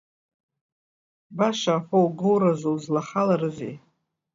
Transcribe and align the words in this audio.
Баша 1.37 1.71
афоу-гоуразы 1.79 2.69
узлахаларызеи? 2.75 3.75